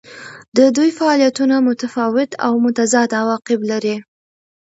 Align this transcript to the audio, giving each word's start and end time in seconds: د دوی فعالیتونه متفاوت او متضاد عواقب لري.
د 0.57 0.59
دوی 0.75 0.89
فعالیتونه 0.97 1.55
متفاوت 1.69 2.31
او 2.45 2.53
متضاد 2.65 3.09
عواقب 3.21 3.59
لري. 3.71 3.95